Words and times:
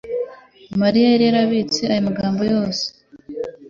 Mariya 0.81 1.07
yari 1.09 1.23
yarabitse 1.27 1.81
ayo 1.91 2.01
magambo 2.07 2.41
yose; 2.53 2.85